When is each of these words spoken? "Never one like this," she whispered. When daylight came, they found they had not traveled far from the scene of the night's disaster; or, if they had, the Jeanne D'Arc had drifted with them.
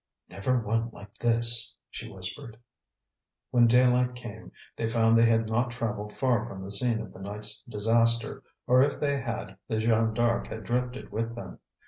"Never 0.29 0.59
one 0.59 0.89
like 0.91 1.13
this," 1.19 1.75
she 1.91 2.09
whispered. 2.11 2.57
When 3.51 3.67
daylight 3.67 4.15
came, 4.15 4.51
they 4.75 4.89
found 4.89 5.15
they 5.15 5.27
had 5.27 5.45
not 5.47 5.69
traveled 5.69 6.17
far 6.17 6.47
from 6.47 6.63
the 6.65 6.71
scene 6.71 7.01
of 7.01 7.13
the 7.13 7.21
night's 7.21 7.61
disaster; 7.69 8.41
or, 8.65 8.81
if 8.81 8.99
they 8.99 9.19
had, 9.21 9.57
the 9.67 9.77
Jeanne 9.77 10.15
D'Arc 10.15 10.47
had 10.47 10.63
drifted 10.63 11.11
with 11.11 11.35
them. 11.35 11.59